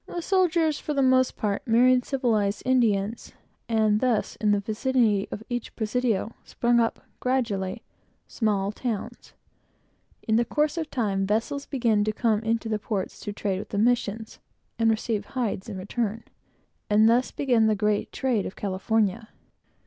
[0.07, 3.33] The soldiers, for the most part, married civilized Indians;
[3.69, 7.83] and thus, in the vicinity of each presidio, sprung up, gradually,
[8.27, 9.33] small towns.
[10.27, 13.69] In the course of time, vessels began to come into the ports to trade with
[13.69, 14.39] the missions,
[14.79, 16.23] and received hides in return;
[16.89, 19.29] and thus began the great trade of California.